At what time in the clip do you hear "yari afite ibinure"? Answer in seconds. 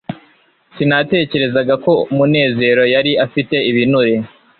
2.93-4.13